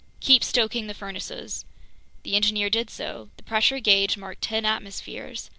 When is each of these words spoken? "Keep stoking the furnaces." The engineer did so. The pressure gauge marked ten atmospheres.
"Keep 0.19 0.43
stoking 0.43 0.87
the 0.87 0.95
furnaces." 0.95 1.63
The 2.23 2.35
engineer 2.35 2.71
did 2.71 2.89
so. 2.89 3.29
The 3.37 3.43
pressure 3.43 3.79
gauge 3.79 4.17
marked 4.17 4.41
ten 4.41 4.65
atmospheres. 4.65 5.47